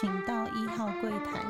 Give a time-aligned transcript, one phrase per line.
[0.00, 1.40] 请到一号柜台。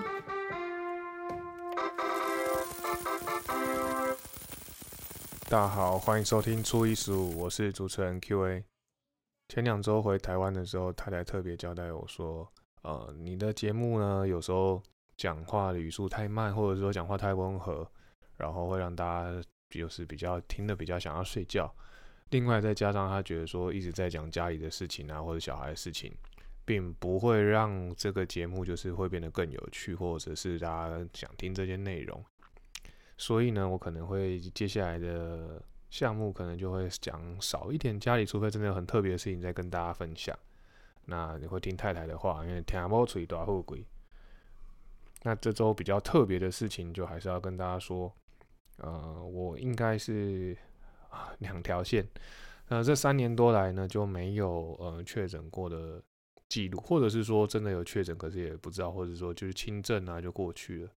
[5.48, 8.62] 大家好，欢迎收听初一十五，我是主持人 Q&A。
[9.48, 12.46] 前两周回台湾的时候，太太特别交代我说，
[12.82, 14.82] 呃，你的节目呢，有时候
[15.16, 17.90] 讲话的语速太慢，或者说讲话太温和，
[18.36, 21.74] 然后会让大家就是比较听得比较想要睡觉。
[22.28, 26.12] 另外再加上他觉得说一直在讲家里的事情啊，或者小孩的事情，
[26.64, 32.24] 并不会让这个节目就是会变得更有趣，或者是大家想听这些内容。
[33.16, 40.36] 所以呢，我可能会接下来的项目可能就会讲少一点家里，除非真的有很特别的事情再跟大家分享。
[41.04, 43.84] 那你会听太太的话，因为听不出多后鬼。
[45.22, 48.12] 那这周比较特别的事情，就还是要跟大家说，
[48.78, 50.56] 呃，我应该是。
[51.38, 52.04] 两条线，
[52.66, 56.02] 那这三年多来呢，就没有呃确诊过的
[56.54, 60.90] 记录，或者是说真的有确诊，可是也不知道，或者说就是轻症啊就过去了。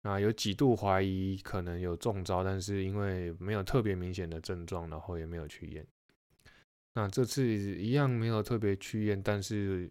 [0.00, 5.86] 那有几度怀疑可能有中招，但是因为没有特别明显的症状，然后也没有去验。
[6.94, 9.90] 那这次一样没有特别去验，但是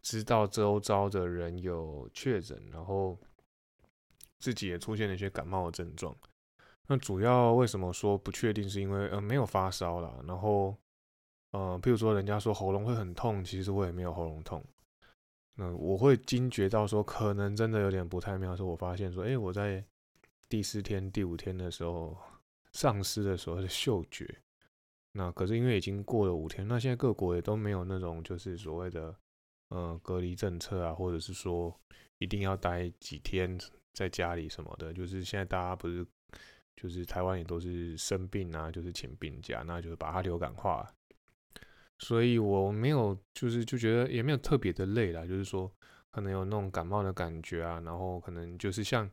[0.00, 3.18] 知道周遭的人有确诊，然后
[4.38, 6.16] 自己也出现了一些感冒的症状。
[6.86, 8.68] 那主要为什么说不确定？
[8.70, 10.76] 是因为呃没有发烧啦，然后
[11.52, 14.62] 呃，譬如说人家说喉咙会很痛，其实我也没有喉咙痛。
[15.54, 19.84] 那我会惊觉到说可能真的有点不太妙，是我发现说，哎，我在
[20.48, 22.16] 第四天、第五天的时候
[22.72, 24.26] 丧失的所谓的嗅觉。
[25.12, 29.14] 那可是因为已经过了五天，那现在各国也都没有那种就是所谓的
[29.68, 31.74] 呃隔离政策啊，或者是说
[32.18, 33.58] 一定要待几天
[33.92, 36.06] 在家里什么的，就是现在大家不是。
[36.74, 40.90] 就是台湾也都是生病啊，就是请病假，那就是把它流感化。
[42.04, 45.70] 所以我没有，就是就觉得也没有特别的累啦，就是说
[46.10, 49.08] 可能有那种感冒的感觉啊，然后可能就是像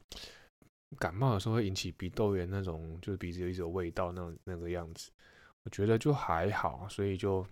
[0.98, 5.12] 感冒的时候会引起鼻窦炎那种，就是鼻子有一种味道那种那个样子，
[5.62, 7.46] 我觉得就还好，所以就，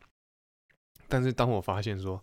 [1.08, 2.20] 但是当我发现说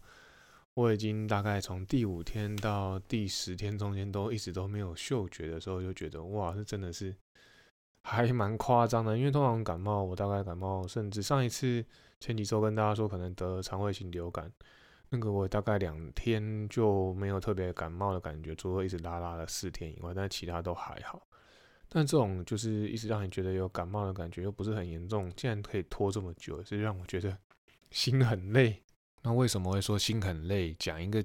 [0.74, 7.14] 我已经大概从第五天到第十天中间都一直都没有嗅觉的时候，就觉得哇，这真的是。
[8.06, 11.82] 还蛮夸张的，因为通常感冒，我大概感冒，甚至上一次
[12.20, 14.52] 前几周跟大家说可能得肠胃型流感，
[15.08, 21.26] 那个我大概两天就没有特别感冒的感觉，除了一直拉拉了四天以外，但其他都还好。
[21.88, 27.34] 但这种就是一直让你觉得有感冒的感觉，又不是很严重，竟然可以拖这么久，是让我觉得
[27.90, 28.82] 心很累。
[29.22, 30.74] 那为什么会说心很累？
[30.78, 31.24] 讲一个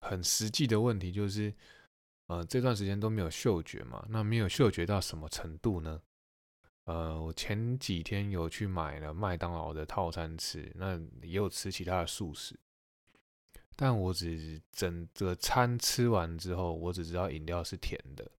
[0.00, 1.54] 很实际的问题，就是。
[2.26, 4.04] 呃，这段时间都没有嗅觉嘛？
[4.08, 6.00] 那没有嗅觉到什么程度呢？
[6.84, 12.58] 呃，我前几天有去买了麦当劳的套餐吃，那也有吃其他的素食，
[13.76, 18.30] 但我只整个餐吃完之后，我只知道饮料是甜的，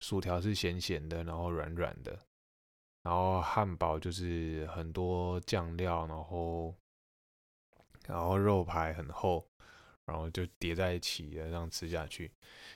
[0.00, 2.18] 薯条是咸咸的，然后软软的，
[3.02, 6.74] 然后汉堡就是很多酱料，然后
[8.06, 9.46] 然后肉排很厚。
[10.06, 12.30] 然后就叠在一起的这样吃下去，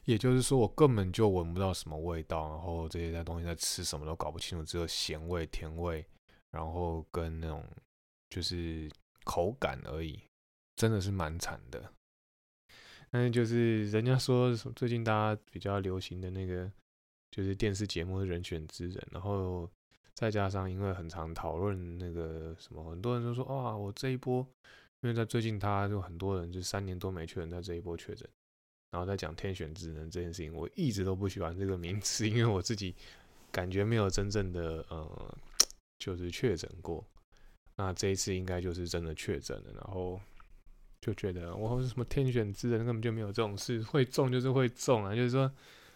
[0.05, 6.05] 也就是说我根本就闻不到什么味道，然后这些东西在吃什么都搞不清楚，只有咸味、甜味，
[6.51, 7.65] 然后跟那种
[8.29, 8.91] 就是
[9.23, 10.21] 口感而已，
[10.75, 11.93] 真的是蛮惨的。
[13.13, 16.69] 但是就是人家说最近大家比较流行的那个
[17.31, 19.71] 就是电视节目《人选之人》，然后
[20.15, 24.45] 再加上因为很常讨论那个什么，很多人都说啊，我这一波。
[25.03, 28.29] 因为在最近，他就很多人就三年多没确诊，在这一波确诊，
[28.91, 32.95] 然后在讲天选之人这件事情，我一直都不喜欢这个名词，因为我自己
[33.51, 35.39] 感觉没有真正的呃，
[35.99, 37.03] 就是确诊过。
[37.77, 40.21] 那这一次应该就是真的确诊了，然后
[41.01, 45.51] 就觉得我什么天选之人根本就没有这种事，会中就是会中啊，就是说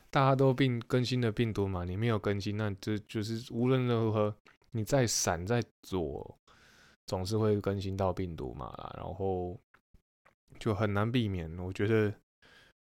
[0.08, 4.34] 大家都病更新的病毒嘛，你没有更新，那就就是无论如何
[4.70, 6.38] 你再闪再左。
[7.06, 9.58] 总是会更新到病毒嘛，然后
[10.58, 11.54] 就很难避免。
[11.58, 12.12] 我觉得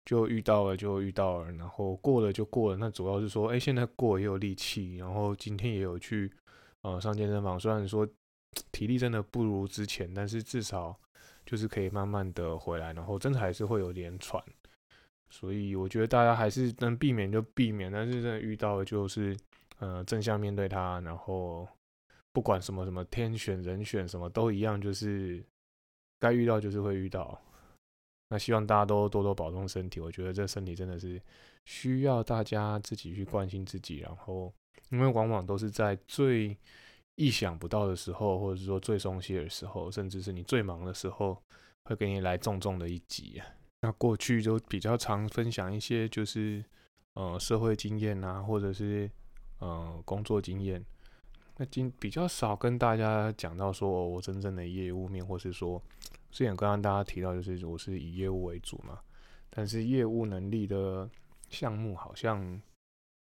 [0.06, 2.76] 就遇到了就遇到了，然后过了就过了。
[2.78, 6.32] 那主要是说，哎，现在过也有力气，然后今天也有去
[6.82, 7.60] 呃上健身房。
[7.60, 8.08] 虽然说
[8.72, 10.98] 体力真的不如之前，但是至少
[11.44, 12.94] 就是可以慢慢的回来。
[12.94, 14.42] 然后真的还是会有点喘，
[15.28, 19.36] 所以我觉得大家还是能避免就避免，但是真的遇到就是
[19.80, 21.68] 呃正向面对它，然后。
[22.34, 25.42] 不管什么什么天选人选什么都一样，就是
[26.18, 27.40] 该遇到就是会遇到。
[28.28, 30.00] 那希望大家都多多保重身体。
[30.00, 31.22] 我觉得这身体真的是
[31.64, 33.98] 需要大家自己去关心自己。
[33.98, 34.52] 然后，
[34.90, 36.58] 因为往往都是在最
[37.14, 41.40] 意想不到的时候，或者说最松懈的时候，甚至是你最忙的时候，
[41.84, 43.40] 会给你来重重的一击。
[43.82, 46.64] 那过去就比较常分享一些就是
[47.12, 49.08] 呃社会经验啊，或者是
[49.60, 50.84] 呃工作经验。
[51.56, 55.80] 那今比较少跟大家讲到说我真正的业务面，或是说
[56.32, 58.98] 之前刚刚大家提到就是我是以业务为主嘛，
[59.50, 61.08] 但是业务能力的
[61.48, 62.60] 项目好像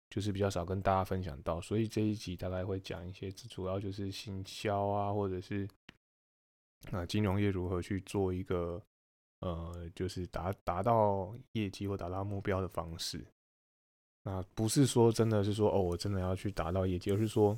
[0.10, 5.70] 就是比较少跟大家分享到，所以这一集大概会讲一些，主要就是行销啊，或者是
[6.92, 8.82] 啊金融业如何去做一个
[9.42, 13.24] 呃就是达达到业绩或达到目标的方式。
[14.24, 17.56] 那不是说真的是说哦我真的要去达到业绩，而是说。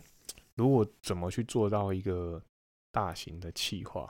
[0.56, 2.42] 如果怎么去做到一个
[2.92, 4.10] 大型的企划，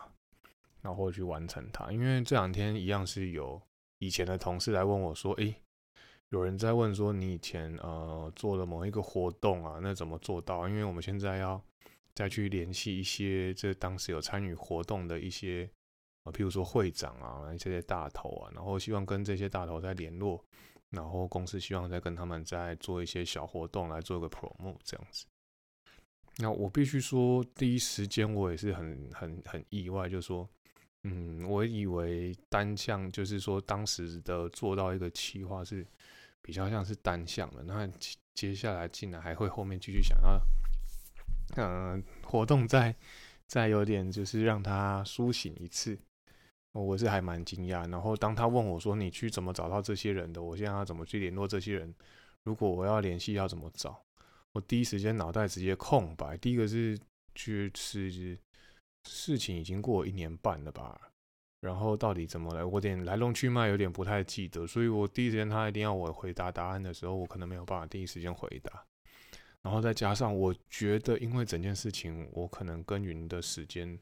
[0.82, 1.92] 然后去完成它？
[1.92, 3.60] 因为这两天一样是有
[3.98, 5.56] 以前的同事来问我说：“诶，
[6.30, 10.70] 有人在问说你以前呃做了某一个活动啊，那怎么做到？
[10.70, 11.60] 因为我们现在要
[12.14, 15.68] 再去联系一些这当时有参与活动的一些
[16.24, 20.44] 啊，譬如说会长啊这些大头啊，然后希望跟这些大头再联络，
[20.92, 25.26] 然后公司希望再跟他们再做一些小活动来做个 promo 这样子。”
[26.38, 30.48] 那我必须说，第一时间我也是很很很意外，就说，
[31.04, 35.86] 嗯，我以为单向就是说，当时的做到一个企划是
[36.42, 37.90] 比较像是单向的，那
[38.34, 40.42] 接下来竟然还会后面继续想要，
[41.56, 42.94] 嗯，活动再
[43.48, 45.98] 再有点就是让他苏醒一次，
[46.74, 47.90] 我是还蛮惊讶。
[47.90, 50.44] 然后当他问我说，你去怎么找到这些人的？
[50.44, 51.96] 我现在要怎么去联络这些人？
[52.44, 54.05] 如果我要联系，要怎么找？
[54.56, 56.38] 我第一时间脑袋直接空白。
[56.38, 56.98] 第一个是，
[57.36, 58.40] 去吃
[59.04, 61.12] 事情已经过一年半了吧，
[61.60, 68.86] 然后到底怎么来，我点来龙去脉有点不太记得，所以我第一时间他一定要我回答答案的时候，我可能没有办法第一时间回答。
[69.62, 74.00] 然后再加上我觉得，因为整件事情，我可能耕耘的时间，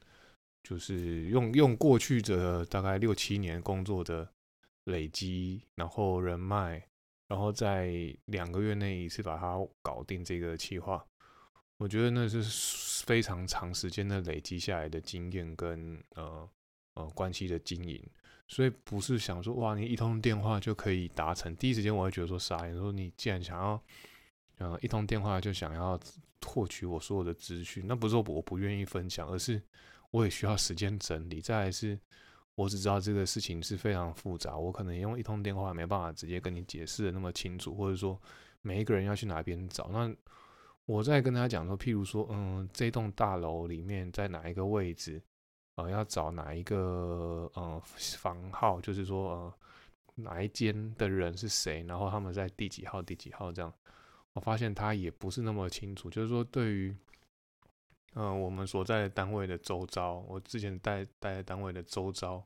[0.62, 4.30] 就是用用过去的大概六七年工作的
[4.84, 6.88] 累积，然后人脉。
[7.34, 11.04] 然后在两个月内一次把它搞定这个计划，
[11.78, 12.44] 我觉得那是
[13.08, 16.48] 非常长时间的累积下来的经验跟呃
[16.94, 18.00] 呃关系的经营，
[18.48, 21.56] 所以不是想说哇你一通电话就可以达成。
[21.56, 23.84] 第一时间我会觉得说傻，你说你既然想要
[24.60, 26.00] 呃一通电话就想要
[26.46, 29.60] 获取我所有的资讯，那不是说我不愿意分享，而是
[30.12, 31.42] 我也需要时间整理。
[31.42, 32.00] 再来是。
[32.56, 38.20] 我只知道这个事情是非常复杂，我可能用一通电话没办法直接跟你解释的那么清楚，或者说
[38.62, 39.90] 每一个人要去哪边找。
[39.92, 40.14] 那
[40.86, 45.20] 我在跟他讲说，譬如说，嗯，这栋大楼里面在哪一个位置，
[45.76, 49.54] 呃，要找哪一个呃房号，就是说呃
[50.16, 53.74] 哪一间的人是谁，然后他们在第几号、第几号这样。
[54.34, 56.96] 我发现他也不是那么清楚，就是说对于。
[58.16, 62.44] 嗯，我们所在的单位的周遭，我之前待待在单位的周遭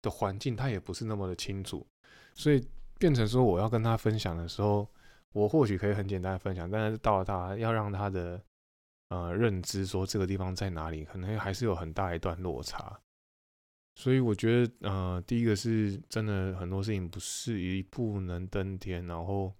[0.00, 1.86] 的环境，他也不是那么的清楚，
[2.34, 2.66] 所以
[2.98, 4.88] 变成说我要跟他分享的时候，
[5.32, 8.42] 我或许可以很简单的分享，但是到了他要让他的
[9.10, 12.98] 呃认知说这个地方在哪里，可能还是有很大一段落差。
[13.96, 19.52] 所以我觉得，呃，第一个是真的很多事情不是一步能登天，然后。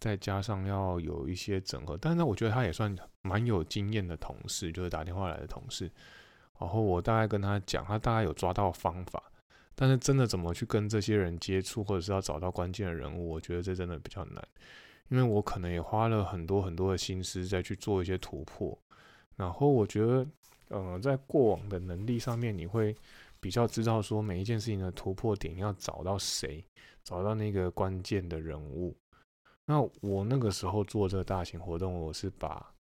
[0.00, 5.90] 再加上要有一些整合，但是，我觉得他也算蛮有经验的同事，就是打电话来的同事。
[6.58, 9.22] 然后我大概跟他讲，他大概有抓到方法，
[9.74, 14.42] 但是真的怎么去跟这些人接触，或者是要找到关键的人物，我觉得这真的比较难。
[15.08, 18.78] 因为我可能也花了很多很多的心思在去做一些突破。
[19.36, 20.26] 然后我觉得，
[20.68, 22.94] 嗯，在过往的能力上面，你会
[23.40, 26.64] 比较知道说每一件事情的突破点要找到谁，
[27.02, 28.96] 找到那个关键的人物。
[29.70, 32.74] 那我那个时候做这个大型活动，我是把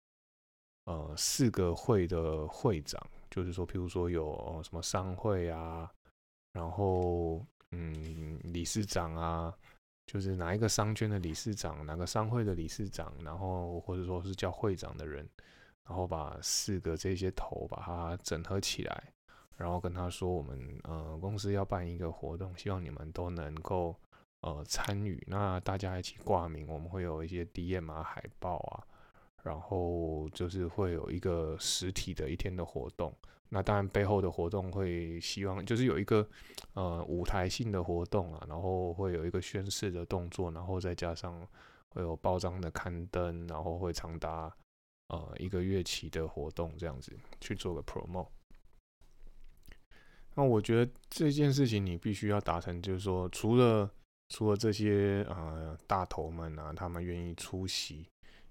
[0.85, 5.93] 呃四个会的会长，就是说，譬如说有什么商会啊，
[6.55, 9.55] 然后嗯理事长啊，
[10.07, 15.29] 就是哪一个商圈的理事长，哪个商会的理事长，然后或者说是叫会长的人，
[15.87, 19.13] 然后把四个这些头把它整合起来，
[19.59, 23.95] 然后跟他说，我们呃公司要办一个活动，希望你们都能够。
[24.41, 28.87] 呃，参与那大家一起挂名，我们会有一些 DM 啊、海报啊，
[29.43, 33.13] 然后就是会有一个实体的一天的活动。
[33.49, 36.29] 那当然背后的活动会希望就是有一个
[36.75, 41.45] 呃舞台性的活动啊，然后会有一个宣誓的动作，然后再加上
[41.89, 44.55] 会有包装的刊登，然后会长达
[45.09, 48.29] 呃一个月期的活动这样子去做个 promo。
[50.35, 53.91] 那我觉得这件事情你必须要达成，就是说除了
[54.29, 58.07] 除了这些呃大头们啊，他们愿意出席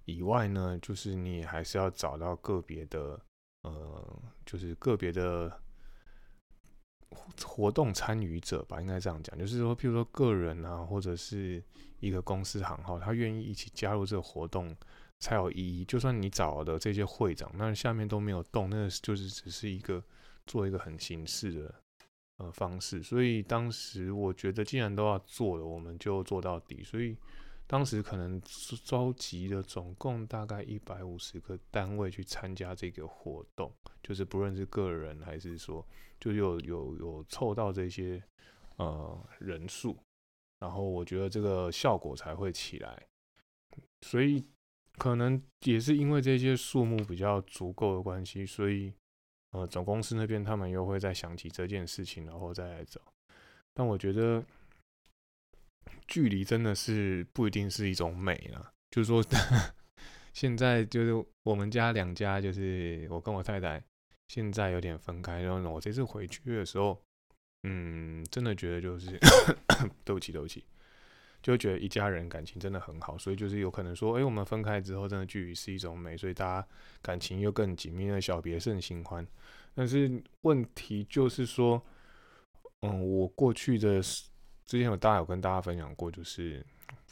[0.06, 3.20] 以外呢，就是你还是要找到个别的
[3.64, 5.62] 呃，就是个别的
[7.44, 11.64] 活动参与者吧，应该这样讲，就是说，譬如说个人啊，或者是
[12.00, 14.76] 一个公司行号，他愿意一起加入这个活动
[15.20, 15.86] 才有意义。
[15.86, 20.04] 就算你找的这些会长，那下面都没有动，那就是只是一个
[20.46, 21.76] 做一个很形式的
[22.38, 23.04] 呃方式。
[23.04, 26.84] 所以当时我觉得，既然都要做了，我们就做到底。
[26.84, 27.16] 所以。
[27.70, 28.42] 当时可能
[28.86, 33.70] 召集了总共大概一百五十个单位去参加这个活动，
[34.02, 35.86] 就是不论是个人还是说，
[36.18, 38.24] 就有有有凑到这些
[38.78, 39.98] 呃人数，
[40.62, 43.06] 然后我觉得这个效果才会起来。
[44.00, 44.46] 所以
[44.94, 48.94] 可能也是因为这些数目比较足够的关系，所以
[49.52, 53.02] 呃总公司那边他们又会再想起这件事情，然后再来找。
[53.74, 54.44] 但我觉得。
[56.06, 59.22] 距离真的是不一定是一种美啊，就是说，
[60.32, 63.84] 现在就是我们家两家，就是我跟我太太
[64.30, 65.42] 现在有点分开。
[65.42, 66.98] 然后我这次回去的时候，
[67.64, 69.20] 嗯，真的觉得就是，
[70.06, 70.64] 对不起，对不起，
[71.42, 73.18] 就觉得一家人感情真的很好。
[73.18, 76.68] 所以就是有可能说，哎，我们分开之后，真的距离是一种美，所以大家
[77.02, 78.20] 感情又更紧密了。
[78.20, 79.28] 小别胜新欢，
[79.74, 81.82] 但是问题就是说，
[82.82, 84.02] 嗯，我过去的。
[84.66, 86.62] 之前有大家有跟大家分享过，就是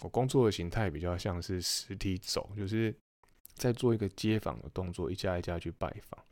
[0.01, 2.93] 我工作的形态比较像是实体走，就是
[3.53, 6.24] 在做一个街访的动作，一家一家去拜访。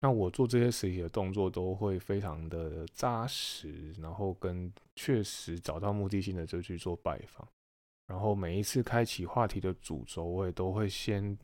[0.00, 7.46] 那我做这些实体的动作都会非常的扎实，然后跟确实找到目的性的就去做拜访。
[8.06, 11.36] 然后每一次开启话题的主轴，我也都会先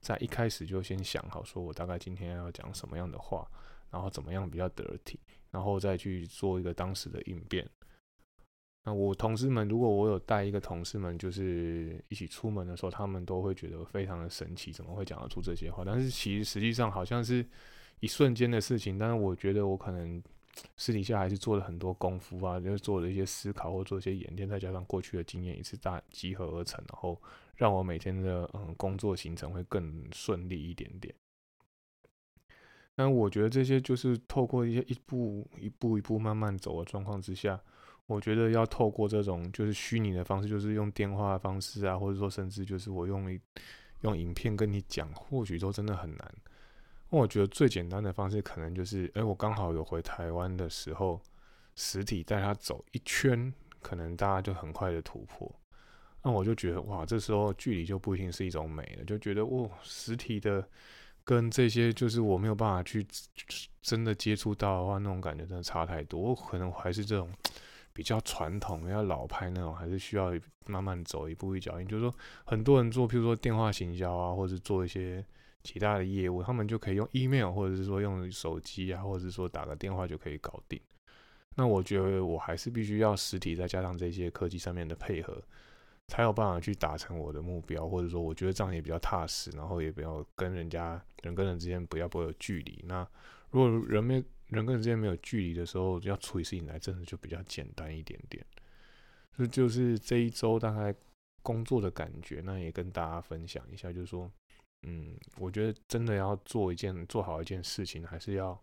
[0.00, 3.48] 在一开始就先想好，说我大概今天要讲什么样的话，
[3.90, 5.18] 然后怎么样比较得体，
[5.50, 7.66] 然后再去做一个当时的应变。
[8.82, 15.84] 那我同事们，如果我有带一个同事们，就是一起出门的时候，他们都会觉得非常的神奇，怎么会讲得出这些话？
[15.84, 17.46] 但是其实实际上好像是
[18.00, 20.22] 一瞬间的事情，但是我觉得我可能
[20.76, 27.20] 私底下还是做了很多功夫啊，就是做了一些思考或做一些演练，再加上过去的经验一次大集合而成，然后
[27.54, 31.14] 让我每天的嗯工作行程会更顺利一点点。
[32.96, 37.60] 但我觉得这些就是透过一些一步一步一步慢慢走的状况之下。
[38.06, 43.40] 我觉得要透过这种就是虚拟的方式，就是用电话的方式啊，或者说甚至就是我用一
[44.00, 46.34] 用影片跟你讲，或许都真的很难。
[47.10, 51.20] 那我觉得最简单的方式，可能就是，哎，我刚好有回台湾的时候，
[51.74, 55.52] 实体带他走一圈，可能大家就很快的突破。
[56.22, 60.66] 那我就觉得，哇，这时候距离就不一定是一种美了，就觉得，哦，实体的
[61.24, 63.06] 跟这些就是我没有办法去
[63.82, 66.20] 真的接触到的话，那种感觉真的差太多。
[66.20, 67.30] 我可能还是这种。
[67.92, 70.32] 比较传统、比较老派那种，还是需要
[70.66, 71.86] 慢慢走一步一脚印。
[71.88, 72.14] 就是说，
[72.44, 75.22] 很多人做，譬如说电话行销啊，或者做一些
[75.62, 80.80] 其他的业务，他们就可以用 email，或者是说用手机啊，或者是说打个电话就可以搞定。
[81.56, 85.42] 那我觉得我还是必须要实体，再加上这些科技上面的配合，
[86.08, 87.88] 才有办法去达成我的目标。
[87.88, 92.82] 或者说，我觉得这样也比较踏实，然后也不要跟人家人跟人之间不要不会有距离。
[92.86, 93.06] 那
[93.50, 94.14] 如果人没
[94.46, 98.44] 人跟人之间没有距离的时候，要处理事情来真的就比较简单一点点。
[99.36, 100.94] 这就是这一周大概
[101.42, 104.30] 工作的感觉，那也跟大家分享一下，就是说，
[104.82, 108.58] 嗯，我觉得真的要做一件做好一件事情，还是要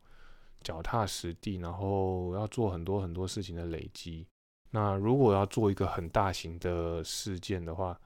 [0.62, 4.28] 脚踏实地，然后要做很多很多事情的累积。
[4.72, 8.00] 那如果要做一个很大型的事件的话，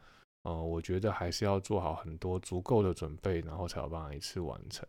[0.44, 4.88] 呃，我觉得还是要做好很多足够的准备，然后才有办法一次完成。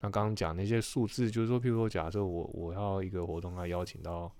[0.00, 4.34] 那刚刚讲那些数字，就是说，譬如说，假设我我要一个活动，要邀请到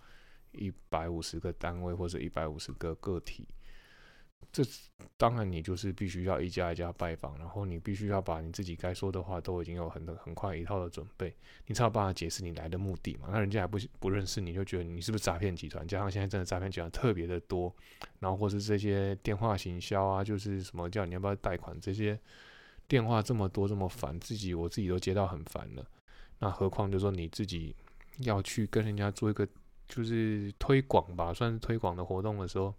[0.52, 3.46] 一百五十个单位或者一百五十个个体，
[4.52, 4.62] 这
[5.16, 11.34] 当然你就是必须要一家一家拜访，然后你必须要把你自己该说的话都已经有很很快一套的准备，
[11.66, 13.28] 你才有办法解释你来的目的嘛。
[13.30, 15.86] 那人家还不不认识你，就觉得你是不是诈骗集团？
[15.86, 17.74] 加上现在真的诈骗集团特别的多，
[18.18, 22.18] 然后或是这些电话行销啊，就是什么叫你要不要贷款这些。
[22.88, 25.86] 电话这么多这么烦，自己我自己都接到很烦了，
[26.40, 27.72] 那何况就说你自己
[28.24, 29.46] 要去跟人家做一个
[29.86, 32.74] 就是推广吧，算是推广的活动的时候，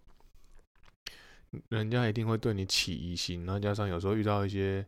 [1.68, 3.44] 人家一定会对你起疑心。
[3.44, 4.84] 然后加上有时候遇到一些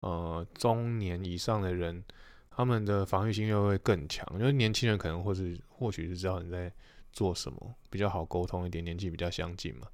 [0.00, 2.02] 呃中年以上的人，
[2.50, 4.26] 他们的防御心又会更强。
[4.38, 6.72] 因为年轻人可能或是或许是知道你在
[7.12, 9.86] 做什么，比较好沟通一点，年纪比较相近嘛。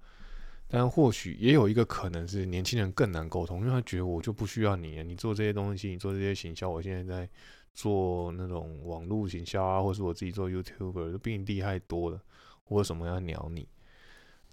[0.67, 7.29] 但或许也有一个可能是年轻人更难沟通，因为他觉得我就不需要你，你做这些东西，你做这些行销，我现在在
[7.75, 12.21] 做那种网络行销啊，或是我自己做 YouTuber，都比你厉害多了，
[12.67, 13.69] 我为什么要鸟你？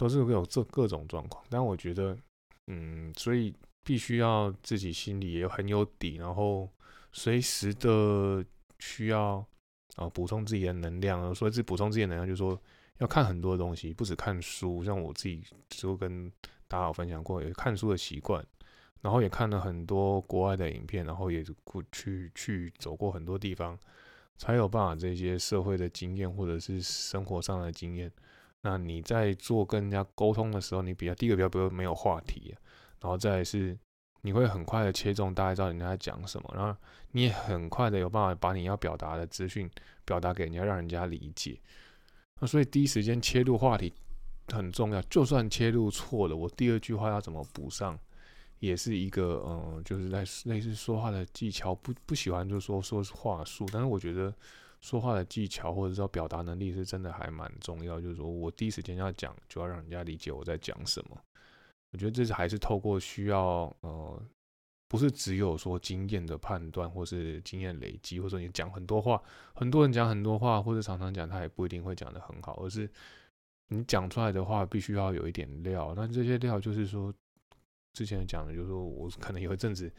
[0.02, 1.46] 都是有这各种状况。
[1.48, 2.18] 但我觉得，
[2.66, 3.54] 嗯，所以
[3.84, 6.68] 必须要自己心里也很有底，然后
[7.12, 8.44] 随时的
[8.80, 9.46] 需要
[9.96, 11.36] 啊补充自己的能量。
[11.36, 12.60] 所以这补充自己的能量，就是说
[12.98, 14.84] 要看很多东西，不止看书。
[14.84, 16.28] 像我自己就跟
[16.68, 18.44] 大家有分享过，有看书的习惯，
[19.02, 23.78] 然后也看了很多国外的影片，然后也过去去走过很多地方，
[24.38, 28.12] 才有办法这些社会的经验或者是生活上的经验。
[28.64, 32.56] 那你在做跟人家沟通的时候，你比较第一个比较不会没有话题，
[33.02, 33.76] 然后再是
[34.22, 36.80] 你会很快的切中大概知道人家在讲什么，然后
[37.12, 39.68] 你也很快的有办法把你要表达的资讯
[40.06, 41.60] 表达给人家，让人家理解。
[42.40, 43.92] 那所以第一时间切入话题
[44.50, 47.98] 很重要，就算切入错了，我第二句话要怎么补上，
[48.60, 51.74] 也是一个嗯，就是在类似说话的技巧。
[51.74, 54.32] 不不喜欢就说说话术，但是我觉得。
[54.82, 61.18] 说话的技巧或者说表达能力是真的还蛮重要，就是说我第一时间要讲，就要让人家理解我在讲什么。
[61.92, 64.22] 我觉得这是还是透过需要呃，
[64.88, 69.22] 不是只有说经验的判断或是经验累积，或者说你讲很多话，
[69.54, 72.90] 很多人讲很多话或者常常讲，他也不一定会讲得很好，而是
[73.68, 75.94] 你讲出来的话必须要有一点料。
[75.96, 77.14] 那这些料就是说
[77.94, 79.94] 之前讲的，就是说我可能有一阵子。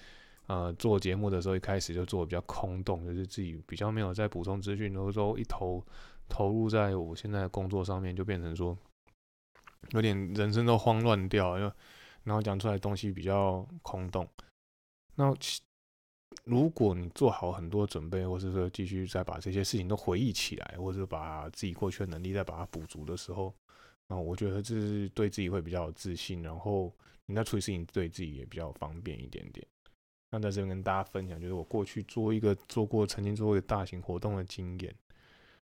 [0.46, 5.82] 呃，做节目的时候一开始就做的比较空洞，就是自己比较没有在补充资讯，然后说一投
[6.28, 8.76] 投入在我现在的工作上面，就变成说
[9.90, 11.72] 有点人生都慌乱掉，因为
[12.24, 14.28] 然后讲出来东西比较空洞。
[15.14, 15.32] 那
[16.44, 23.54] 如果你做好很多准备，或是说继续再把这些事情都回忆起来，或者把自己过去的能力再把它补足的时候，
[24.08, 26.92] 啊，我觉得这是对自己会比较有自信，然后
[27.26, 29.64] 你在处理事情对自己也比较方便一点点。
[30.34, 34.94] 那在这边跟大家分享，就是我过去做一个做过曾经做过一个大型活动的经验，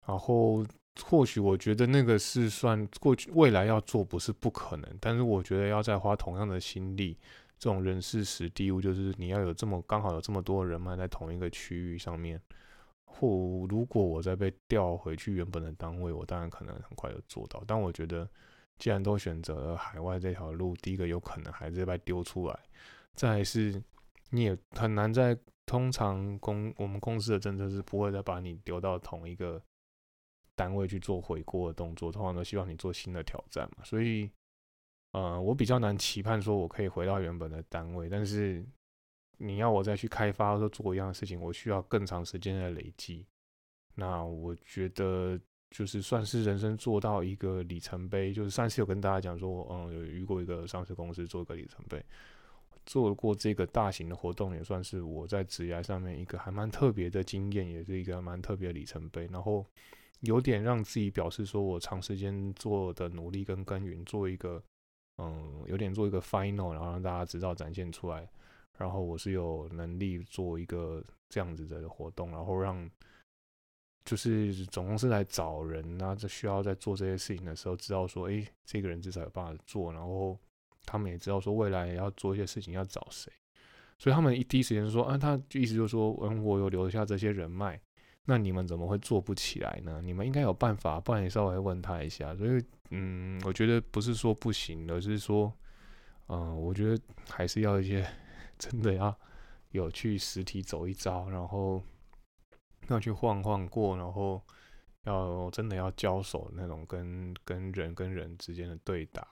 [0.06, 0.66] 然后
[1.02, 7.18] 或许我觉得那个是算过去未来要做不是不可能，但是我觉得要再花同样的心力，
[7.58, 12.38] 这种人事实地物，就是你要有这么刚好有这么多人脉在同一个区域上面，
[13.06, 18.30] 或如果我再被调回去原本的单位，我当然可能很快就做到，但我觉得
[18.78, 22.60] 既然都选择了海外这条路，第一个有可能还是被丢出来，
[23.14, 23.82] 再是。
[24.30, 29.62] 你也很难在通常公我们公司的政策是不会再把你丢到同一个
[30.56, 33.84] 单位去做回锅的动作，通常都希望你做新的挑战嘛。
[33.84, 34.30] 所以，
[35.12, 38.66] 呃，我比较难期盼说我可以回到原本的单位，但是
[39.38, 43.26] 你要我再去开发或做一样的事情，我需要更长时间的累积。
[43.96, 45.40] 那我觉得
[45.72, 52.04] 就是算是人生做到一个里程碑，就是上次有跟大家讲说，嗯，有遇过一个上市公司做一个里程碑。
[52.86, 59.28] 做过这个大型的活动，也算是我在职业上面一个还蛮特别的经验，也是一个蛮特别的里程碑。
[59.32, 59.66] 然后
[60.22, 64.64] 有点让自己表示说，我长时间做的努力跟耕耘，做一个
[65.18, 68.28] 嗯，有点做一个 final，然后让大家知道展现出来。
[68.78, 72.90] 然后我是有能力做一个这样子的活动，然后让
[74.06, 80.38] 就是总公司来找人，那这需要在做这些事情的时候，知道说，哎，这个人至少有办法做，然后。
[80.86, 83.32] 他们也知道说未来要做一些事情要找谁，
[83.98, 87.80] 所以他们一第一时间说啊，他意思就是说，嗯，我有留下这些人脉，
[88.26, 90.02] 那你们怎么会做不起来呢？
[90.04, 92.36] 你们应该有办法，不然你稍微问他一下。
[92.36, 95.52] 所以，嗯，我觉得不是说不行，而是说，
[96.28, 98.08] 嗯，我觉得还是要一些
[98.58, 99.16] 真的要
[99.72, 101.84] 有去实体走一遭，然后
[102.88, 104.42] 要去晃晃过，然后
[105.04, 109.28] 要真的要交手那种跟跟人跟人之间的对打。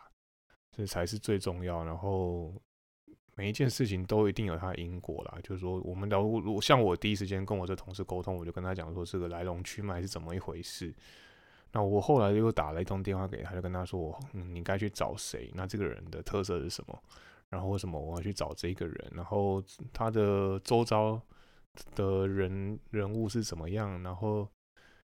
[0.78, 1.84] 这才是最重要。
[1.84, 2.54] 然后
[3.36, 10.94] 每一件事情都一定有它的因果啦，就是说，我们聊，如果像我第一时间跟我这同事沟通，我就跟他讲说，这个来龙去脉是怎么一回事。
[11.72, 15.52] 那我后来又打了一通电话给他，就跟他说，我，你该去找谁？
[15.54, 17.04] 那这个人的特色是什么？
[17.50, 19.12] 然后为什么我要去找这个人？
[19.13, 21.22] 然后他的周遭
[21.96, 24.02] 的人人物是怎么样？
[24.02, 24.48] 然后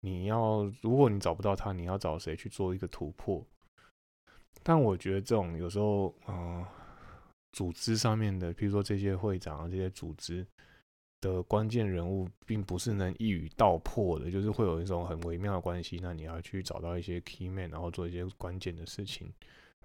[0.00, 3.46] 你要，如果你找不到他，你要找谁去做一个突破？
[4.62, 6.64] 但我觉得这种有时候，嗯，
[7.52, 10.46] 组织上面的，比如说这些会长啊，这些组织
[11.20, 15.98] 的关键人物，并不是能一语道破的，就是会有一种很微妙的关系。
[16.02, 19.32] 那你要去找到一些 key man，然后做一些关键的事情，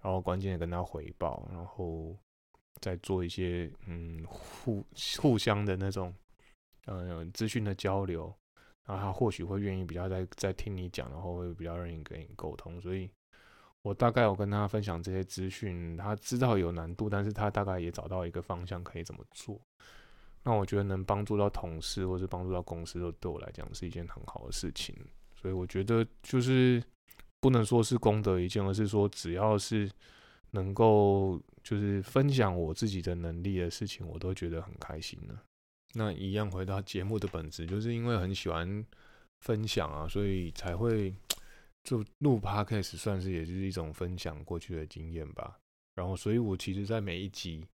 [0.02, 2.14] 然后关键的跟他回报，然后
[2.82, 4.86] 再做一些嗯互
[5.22, 6.14] 互相的那种
[6.88, 8.32] 嗯资讯的交流，
[8.86, 13.10] 然后他或许会愿意比较在在听你讲，然后会比较愿意跟你沟通，所以。
[13.86, 19.62] 我大概有跟他分享这些资讯，他知道有难度，但是他大概也找到一个方向可以怎么做。
[20.42, 24.96] 那我觉得能帮助到同事或是帮助到公司，都对我来讲是一件很好的事情。
[25.40, 26.82] 所以我觉得就是
[27.40, 29.88] 不能说是功德一件，而是说只要是
[30.50, 35.40] 能够就是分享我自己的能力的事情，我都觉得很开心呢。
[35.94, 38.84] 那一样回到节目的本质，就是因为很喜欢
[39.42, 41.14] 分享啊，所以才会
[41.86, 45.58] 就录 podcast 算是也就是一种分享过去的经验吧。
[45.94, 47.66] 然后，所以我其实，在每一集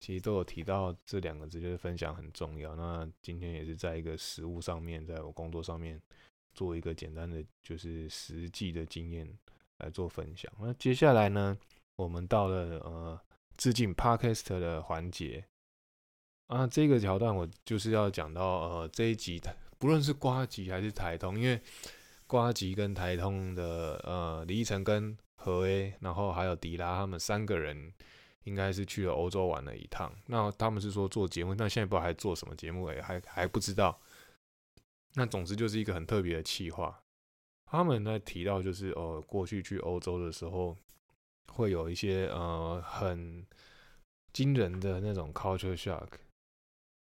[0.00, 2.76] 其实都有提到这两个字，就是分享很重要。
[2.76, 5.98] 那今天也是在一个实物上面，在我工作上面
[6.52, 9.26] 做一个简单的，就是实际的经验
[9.78, 10.52] 来做分享。
[10.60, 11.56] 那接下来呢，
[11.96, 13.20] 我们到了呃
[13.56, 15.44] 致敬 podcast 的环节
[16.48, 19.40] 啊，这个桥段我就是要讲到呃这一集，
[19.78, 21.58] 不论是瓜集还是台通，因为
[22.30, 27.92] 瓜吉跟台通的呃李依晨跟何 A，然后还有迪拉，他们三个人
[28.44, 30.14] 应该是去了欧洲玩了一趟。
[30.26, 34.00] 那他们是说做节目，但现在不知道还做什么节目诶，还还不知道。
[35.14, 37.02] 那总之就是一个很特别的企划。
[37.66, 40.76] 他们在提到就是哦，过去去欧洲的时候，
[41.48, 43.44] 会有一些呃很
[44.32, 46.06] 惊人的那种 culture shock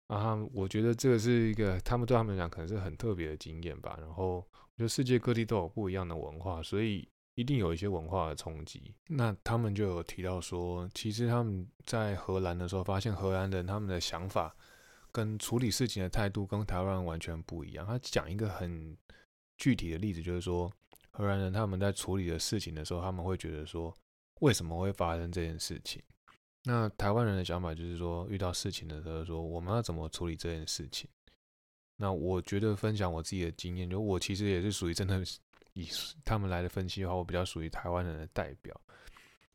[0.06, 0.34] 啊。
[0.54, 3.94] 我觉得这个是一个他们对他们来讲可能是很特别的经验吧。
[4.00, 4.42] 然后
[4.78, 7.08] 就世界各地都有不一样的文化，所以。
[7.34, 8.92] 一定有一些文化的冲击。
[9.06, 14.52] 那他们就有提到说，其实他们在荷兰的时候，发现荷兰人他们的想法
[15.12, 17.86] 跟处理事情的态度跟台湾人完全不一样。
[17.86, 18.96] 他讲一个很
[19.56, 20.68] 具体的例子，就是说
[21.12, 23.96] 荷兰人他们在处理的事情的时候，他们会觉得说，
[24.40, 26.02] 为什么会发生这件事情？
[26.64, 31.08] 那台湾人的想法就是说，遇到事情的时候，说我们要怎么处理这件事情？
[31.98, 35.22] 那我觉得分享我自己的经验，就我其实也是属于真的。
[35.74, 35.86] 以
[36.24, 38.74] 他们来的分析的话，我比较属于台湾人的代表。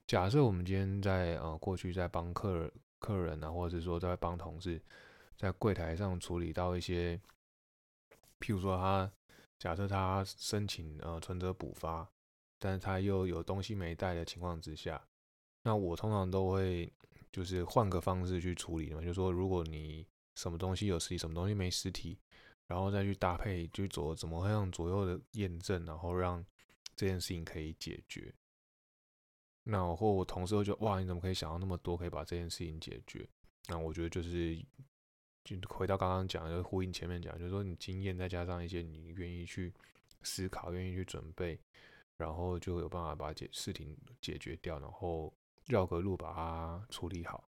[0.07, 4.81] 假设我们今天在呃过去在帮客客人啊，或者是说在帮同事
[5.35, 7.19] 在柜台上处理到一些，
[8.39, 9.11] 譬如说他
[9.59, 12.07] 假设他申请呃存折补发，
[12.57, 15.05] 但是他又有东西没带的情况之下，
[15.63, 16.89] 那我通常都会
[17.33, 22.17] 就是换个方式去处理嘛，就是说如果你什么东西有实体，什么东西没实体。
[22.73, 26.43] 然后再去搭配，就左怎么会让左右的验证，然后让
[26.95, 28.33] 这件事情可以解决。
[29.61, 33.29] 那或我同事会觉得，哇，你怎么可以想到那么多，可以把这件事情解决？
[33.67, 34.57] 那我觉得就是，
[35.43, 39.71] 就回到刚刚讲，就呼应前面讲，就是说你经验再加上一些你愿意去
[40.23, 41.59] 思考、愿意去准备，
[42.17, 45.31] 然后就有办法把解事情解决掉，然后
[45.67, 47.47] 绕个路把它处理好。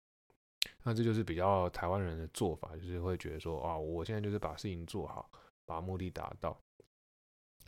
[0.88, 5.28] 那这就是比较台湾人的做法，就是会觉得说啊，我现在就是把事情做好，
[5.64, 6.56] 把目的达到。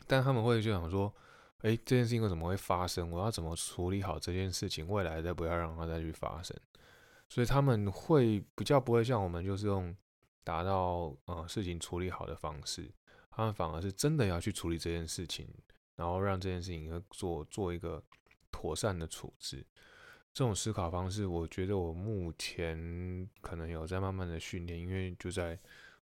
[0.07, 1.13] 但他们会就想说，
[1.57, 3.11] 哎，这件事情为什么会发生？
[3.11, 4.87] 我要怎么处理好这件事情？
[4.87, 6.57] 未来再不要让它再去发生。
[7.27, 9.93] 所以他们会比较不会像我们，就是用
[10.45, 12.89] 达到呃事情处理好的方式，
[13.31, 15.45] 他们反而是真的要去处理这件事情，
[15.97, 18.01] 然后让这件事情做做一个
[18.49, 19.67] 妥善的处置。
[20.39, 25.59] 这种思考方式，我觉得我目前可能有在慢慢的训练，因为就在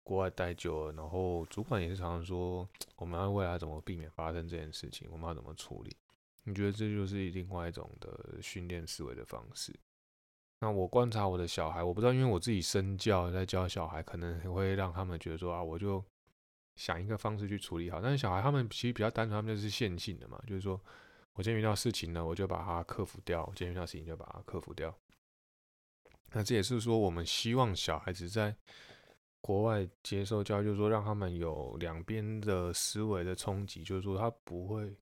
[0.04, 5.96] 国外待久了，然后主管也是常常说，我们要未来怎么避免发生这件事情，我们要怎么处理？
[6.44, 9.74] 你觉得这就是另外一种的训练思维的方式？
[10.60, 16.04] 那我观察我的小孩，我不知道，因为我自己身教在教小孩，可能会让他们觉得说啊，我就
[16.76, 20.80] 想一个方式去处理好，但是小孩他们其实比较单纯，他们就是线性的嘛，就是说。
[21.34, 24.94] 我今天遇到事情呢，我就把它克服掉；我今天遇到事情就把它克服掉。
[26.32, 28.54] 那这也是说，我们希望小孩子在
[29.40, 34.94] 国外接受教育，就是说让他们有两边的思维的冲击，就是说他不会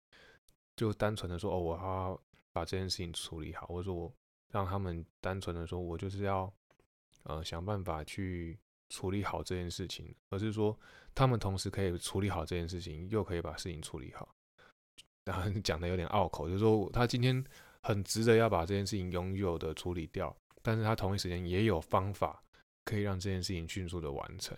[0.77, 4.15] 就单纯的说哦，我要把这件事情处理好，或者说我
[4.51, 6.53] 让他们单纯的说我就是要
[7.25, 8.59] 呃想办法去
[8.91, 10.79] 处理好这件事情，而是说
[11.15, 14.35] 他们同时可以处理好这件事情，又可以把事情处理好。
[15.29, 17.45] 然后讲的有点拗口，就是说他今天
[17.83, 22.43] 很值得要把这件事情拥有的处理掉，但是他同一时间也有方法
[22.83, 24.57] 可以让这件事情迅速的完成。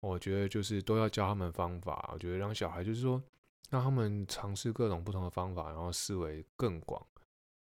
[0.00, 3.22] 我觉得就是都要教他们方法，我觉得让小孩就是说
[3.68, 7.06] 让他们尝试各种不同的方法，然后思维更广，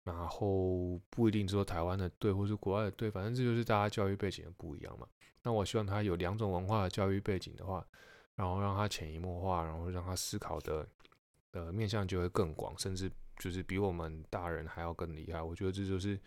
[0.06, 5.06] 然后不一定说台湾的对或是国外的对，反正这就是大家教育背景的不一样嘛。
[5.44, 7.86] 那我希望他有两种文化的教育背景的话，
[8.36, 10.88] 然后让他潜移默化，然后让他思考的。
[11.64, 15.42] 的面向就会更广，甚至就是比我们大人还要更厉害。
[15.42, 16.20] 我觉得这就是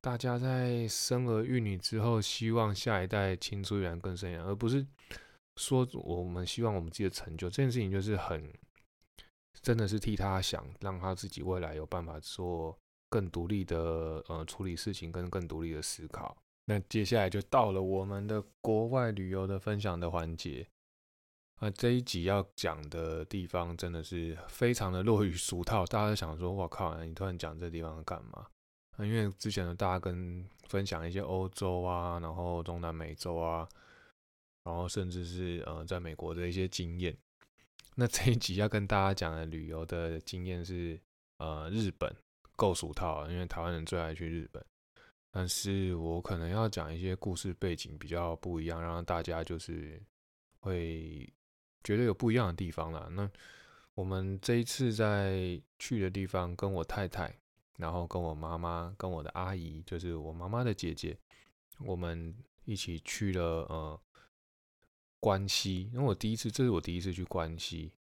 [0.00, 4.86] 大家在生儿育女之后，希望下一代青出于蓝更胜一而不是
[5.56, 8.50] 说我们希望我们自己的成就这件事情，就是很
[9.60, 12.76] 真的是替他想，让他自己未来有办法做
[13.10, 16.36] 更独立的呃处理事情，跟更独立的思考。
[16.66, 20.66] 那接下来就到了我们的国外旅游的分享的环节。
[21.60, 28.46] 那这一集要讲的地方真的是非常的落于俗套，大家都想说：“我靠，你突然讲这地方干嘛？”
[28.98, 33.68] 因为之前的大家跟分享一些欧洲啊，然后中南美洲啊，
[34.64, 37.16] 然后甚至是呃在美国的一些经验，
[37.96, 41.00] 那这一集要跟大家讲的旅游的经验是，
[41.38, 42.14] 呃，日本
[42.56, 44.64] 够俗套，因为台湾人最爱去日本。
[45.32, 50.00] 但是我可能要讲一些故事背景比较不一样，让大家就是
[50.60, 51.28] 会
[51.84, 53.06] 绝对有不一样的地方啦。
[53.12, 53.30] 那
[53.94, 57.38] 我们这一次在去的地方，跟我太太，
[57.76, 61.16] 然后跟我妈妈，跟我的阿姨，就是我妈妈的姐姐，
[61.78, 64.00] 我们一起去了呃
[65.20, 67.92] 关西，因为我第一次，这是我第一次去关西，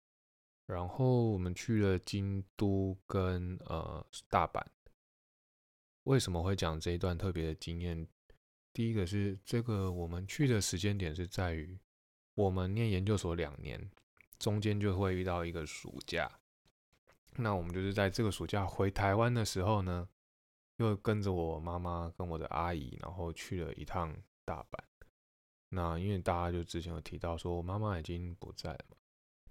[0.65, 4.63] 然后我们去了京都跟呃大阪。
[6.05, 8.07] 为什么会讲这一段特别的经验？
[8.73, 11.77] 第一个是这个我们去的时间点是在于
[12.35, 13.89] 我们念研究所两年，
[14.39, 16.31] 中间就会遇到一个暑假。
[17.35, 20.07] 那我们就是在这个暑假回台湾的时候呢，
[20.77, 24.15] 又跟着我妈妈跟我的阿姨，然后去了一趟
[24.45, 24.79] 大阪。
[25.69, 28.97] 那因为大家就之前有提到说我妈妈已经不在了嘛，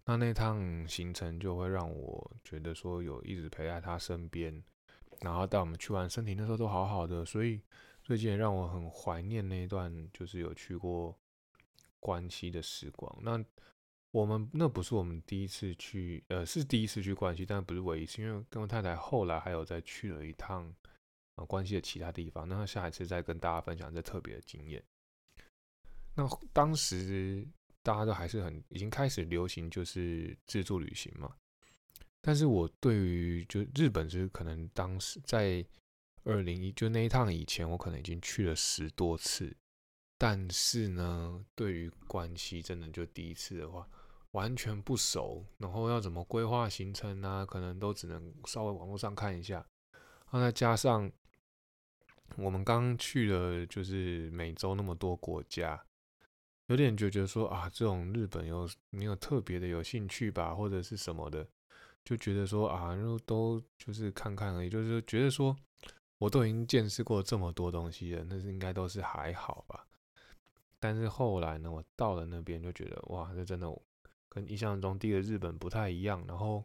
[0.04, 4.62] 那那趟行程就会让我觉得说有一直陪在她身边。
[5.20, 7.60] 然后带我们去玩，身体那时候都好好的，所以
[8.02, 11.16] 最近也让我很怀念那一段，就是有去过
[12.02, 13.16] 关西的时光。
[13.22, 13.42] 那
[14.10, 20.70] 我们那不是我们第一次去，呃，是第一次去关西，但不是唯一次，因为跟我太太后来还有再去了一趟
[21.36, 22.48] 啊关西的其他地方。
[22.48, 24.82] 那下一次再跟大家分享这特别的经验。
[26.14, 27.46] 那当时
[27.82, 31.34] 大家都还是很已经开始流行，就是自助旅行嘛。
[32.20, 35.64] 但是我对于就日本是可能当时在
[36.24, 39.56] 二零一就那一趟以前，我可能已经去了十多次，
[40.24, 43.84] 但是呢，对于关系真的就第一次的话，
[44.30, 49.56] 完全不熟，然后要怎么规划行程啊，可能都只能稍微网络上看一下，
[49.90, 51.10] 然后再加上
[52.36, 55.84] 我们刚去了就是美洲那么多国家，
[56.66, 61.44] 有点就觉得说啊，这种日本有没有特别的有兴趣吧，或者是什么的。
[62.04, 65.56] 就觉得说啊，然后都就是看看而已，就是觉得说
[66.18, 69.84] 我都已经见识过这么多东西了，那是应该都是还好吧。
[70.82, 73.72] 但是后来呢，我到了那边就觉得哇，这真的
[74.28, 76.24] 跟印象中第一个日本不太一样。
[76.26, 76.64] 然后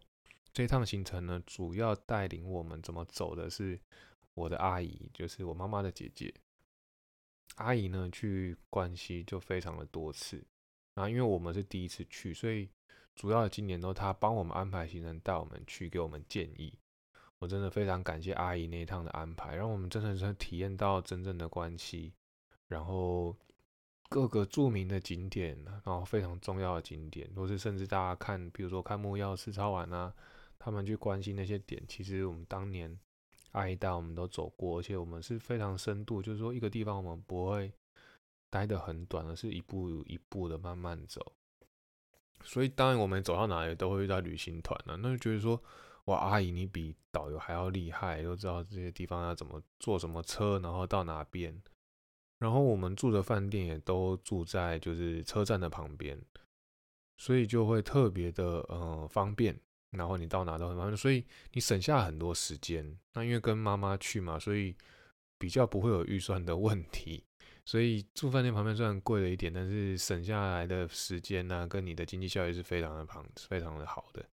[0.52, 3.80] 这趟行程呢，主要带领我们怎么走的是
[4.34, 6.34] 我的阿姨，就是我妈妈的姐姐。
[7.58, 10.44] 阿姨呢去关西就非常的多次，
[10.96, 12.68] 然后因为我们是第一次去，所以。
[13.20, 16.72] 主要的今年都她帮我们安排行程，带我们去给我们建议。
[17.40, 22.14] 我真的非常感谢阿姨那一趟的安排，让我们真的是体验到真正的关系。
[22.68, 23.36] 然后
[24.10, 30.14] 各个著名的景点，然后非常重要的景点，或是甚至大家看，比如说看木曜四超玩啊，
[30.58, 32.98] 他们去关心那些点，其实我们当年
[33.52, 37.72] 阿姨带我们都走过，而且我们是非常深度，就是说一个地方我们不会
[38.50, 41.34] 待得很短，而是一步一步的慢慢走。
[42.44, 45.62] 所以当然，我们走到哪里都会遇到旅行团了，那就觉得说，
[46.06, 51.62] 哇，阿姨你比导游还要厉害，都知道这些地方要怎么坐什么车，然后到哪边。
[52.40, 56.22] 然后我们住的饭店也都住在就是车站的旁边，
[57.18, 59.60] 所以就会特别的呃方便。
[59.92, 62.98] 然后你到哪都很方便，所以你省下很多时间。
[63.14, 64.76] 那因为跟妈妈去嘛，所以
[65.40, 67.24] 比较不会有预算的问题。
[67.66, 74.24] 所以住饭店旁边虽然贵了一点，但是省下来的时间呢，跟你的经济效益是非常的庞，非常的好的。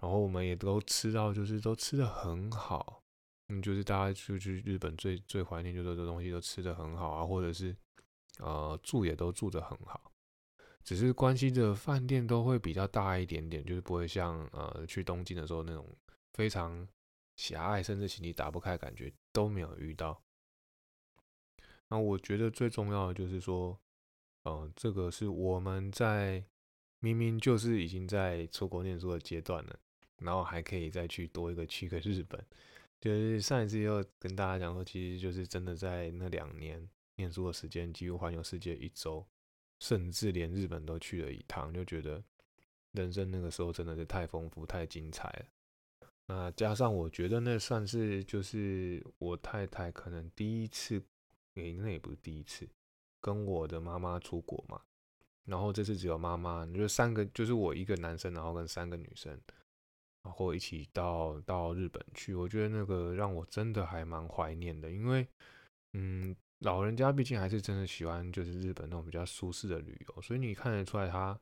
[0.00, 3.02] 然后我们也都吃到，就是都吃的很好。
[3.48, 7.74] 嗯，就是大家出去日本最最怀念，就是这东西都吃的很好啊，或者是
[8.38, 10.12] 呃住也都住的很好。
[10.84, 15.86] 只是关西的饭店都会比较大一点点，就是不会像呃去东京的时候那种
[16.32, 16.86] 非常
[17.36, 20.22] 狭隘，甚至行李打不开感觉都没有遇到。
[21.88, 23.78] 那我觉得最重要的就是说，
[24.44, 26.44] 嗯，这个是我们在
[27.00, 29.78] 明明就是已经在出国念书的阶段了，
[30.18, 32.42] 然后还可以再去多一个去个日本。
[33.00, 39.26] 就是上一次又跟大家讲说，其实就是真的在那两年念书的时间，几乎环游世界一周，
[39.78, 42.22] 甚至连日本都去了一趟，就觉得
[42.92, 45.46] 人生那个时候真的是太丰富、太精彩了。
[46.26, 51.02] 那加上我觉得那算是就是我太太可能第一次。
[51.54, 52.68] 诶那也不是第一次
[53.20, 54.80] 跟我的妈妈出国嘛，
[55.44, 59.36] 然后这次只有妈妈，就三个，就是我一个男生，然后跟三个女生，
[60.22, 62.34] 然后一起到到日本去。
[62.34, 65.26] 我觉得那个让我真的还蛮怀念的，因为
[65.92, 71.38] 嗯，老人家毕竟还是真的喜欢就是日本那种比较舒适的旅游，所以你看得出来他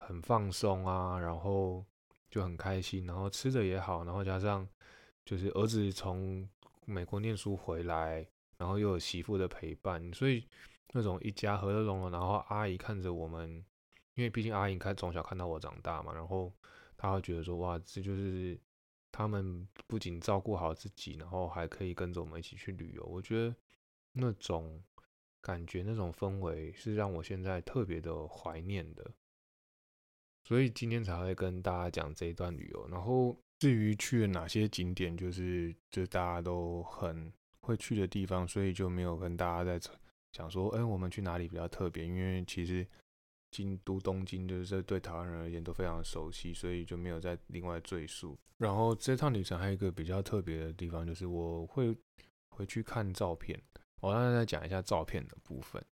[0.00, 1.84] 很放松啊，然后
[2.30, 4.68] 就很开心，然后吃的也好，然后加上
[5.24, 6.48] 就是儿子从
[6.84, 8.26] 美国念书回来。
[8.58, 10.46] 然后又有媳妇的陪伴，所以
[10.92, 13.50] 那种一家和乐融融，然后阿姨看着我们
[14.14, 16.52] 因为毕竟阿姨看从小看到我长大嘛，然后
[17.02, 18.56] 他会觉得说，哇，这就是
[19.10, 23.02] 他们不仅照顾好自己，然后还可以跟着我们一起去旅游。
[23.06, 23.52] 我觉得
[24.12, 24.80] 那种
[25.40, 29.10] 感觉、那种氛围是让我现在特别的怀念的，
[30.44, 32.88] 所以今天才会跟大家讲这一段旅游。
[32.88, 39.76] 然后至于去了哪些景点，就是就大家都很会去的地方，所以就没有跟大家在
[40.30, 42.06] 讲说，哎，我们去哪里比较特别？
[42.06, 42.86] 因为其实。
[43.52, 48.36] 京都、东京，就是对台湾人而言都非常熟悉，所以就没有再另外赘述。
[48.56, 51.94] 然后这趟旅程还有一个比较特别的地方，就是我会
[52.48, 53.60] 回去看照片。
[54.00, 55.84] 我刚才再讲一下照片的部分。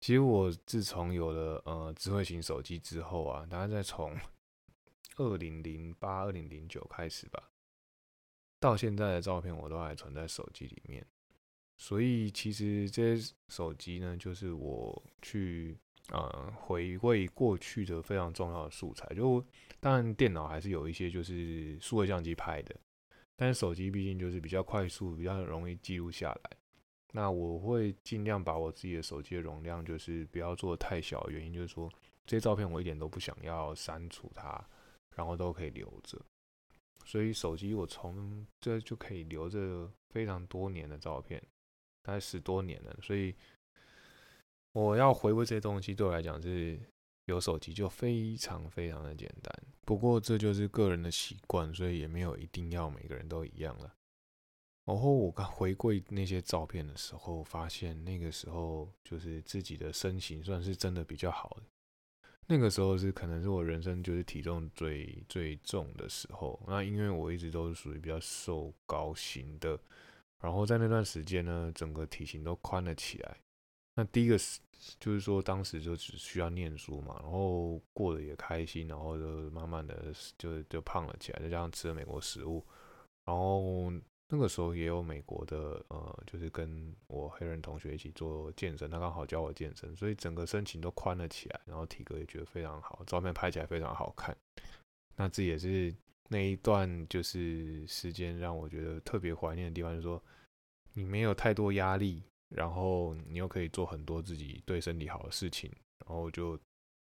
[0.00, 4.18] 其实我自从有了呃智慧型手机之后啊，大概在从
[5.16, 7.50] 二零零八、二零零九开始吧，
[8.58, 11.06] 到现在的照片我都还存在手机里面。
[11.78, 15.78] 所以其实这些手机呢，就是我去。
[16.12, 19.44] 呃，回味过去的非常重要的素材，就
[19.78, 22.74] 当然电脑还是有一些就是数位相机拍的，
[23.36, 26.50] 但是手机毕竟就是比较快速，比较容易记录下来。
[27.12, 31.88] 那我会尽量把我自己的手机的容量就是不要做太小，原因就是说
[32.26, 34.60] 这些照片我一点都不想要删除它，
[35.14, 36.20] 然后都可以留着。
[37.04, 41.40] 所以手机我从这就可以留着非常多年的照片，
[42.02, 43.32] 大概十多年了，所以。
[44.72, 46.78] 我要回味这些东西，对我来讲是
[47.26, 49.52] 有手机就非常非常的简单。
[49.84, 53.92] 不过这就是个人的习惯，所以也没有一定要每个人都一样了。
[54.84, 61.62] 然后我刚回归那些照片的时候，发现那个时候就是自己的身形算是真的比较好的。
[62.46, 66.60] 那个时候是可能是我人生就是体重最最重的时候。
[66.66, 69.78] 那因为我一直都是属于比较瘦高型的，
[70.40, 73.36] 然后在那段时间呢，整个体型都宽了起来。
[74.00, 74.60] 那第一个是，
[74.98, 82.64] 就是说当时就只需要念书嘛，然后过得也开心，然后就慢慢的就就胖了起来，再加上吃了美国食物，
[83.26, 83.92] 然后
[84.30, 94.34] 那个时候也有美国的呃，就是跟我黑人同学一起做健身，他刚好教我健身，所以整个身形都宽了起来，然后体格也觉得非常好，照片拍起来非常好看。
[95.14, 95.94] 那这也是
[96.28, 100.22] 那一段就是时间让我觉得特别怀念的地方，就是说
[100.94, 102.22] 你没有太多压力。
[102.50, 105.70] 然后你又可以做很多自己对身体好的事情，
[106.04, 106.58] 然后就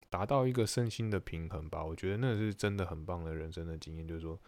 [0.07, 1.83] 达到一个身心的平衡吧。
[1.83, 4.39] 我觉得那是真的很棒的人生的经验，就是说，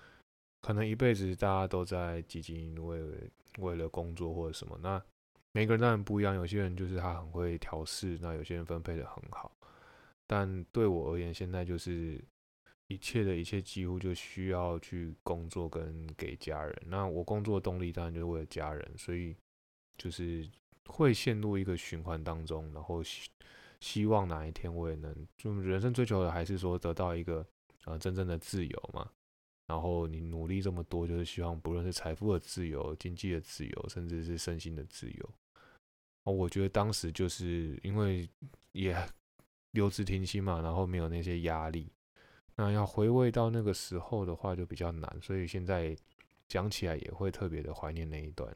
[0.62, 3.02] 可能一辈子大家都在积极为
[3.58, 5.04] 为了工作或者什么，那
[5.54, 9.52] 每个人当然不一样，有些人就是他很会调试，那有些人分配的很好。
[10.28, 12.24] 但对我而言，现在就是
[12.88, 16.82] 一切的一切几乎就需要去工作跟给家人。
[16.86, 19.36] 那我工作的动力当然就是为了家人，所以
[19.98, 20.48] 就是。
[20.88, 23.30] 会陷入一个循环当中，然后希
[23.80, 27.46] 希望哪一天我也能，就人生追求的还是说得到一个
[27.86, 29.10] 呃真正的自由嘛。
[29.68, 35.30] 然后你努力这么多，就是希望不论是财富的自由、经济的自由，甚至是身心的自由。
[36.24, 38.28] 我觉得当时就是因为
[38.74, 38.96] 也
[39.72, 41.90] 留职停薪嘛，然后没有那些压力，
[42.56, 45.96] 那要回味到那个时候的话就比较难，所以现在
[46.50, 48.54] 讲起来也会特别的怀念那一段。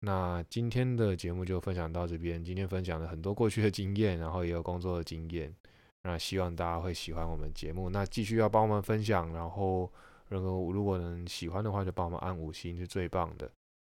[0.00, 2.42] 那今天的节目就分享到这边。
[2.44, 5.54] 今天分享了很多过去的经验，然后也有工作的经验。
[6.02, 7.90] 那希望大家会喜欢我们节目。
[7.90, 9.92] 那继续要帮我们分享，然后
[10.28, 13.50] 如果如果能喜欢的话，就帮我们按五星是最棒的。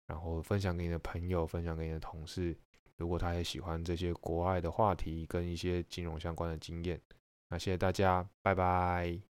[0.06, 2.56] 然后分享给你的朋友，分享给你的同事，
[2.96, 7.00] 如果他也喜欢这些国外的话题跟一些金融相关的经验。
[7.48, 9.29] 那谢谢大家，拜拜。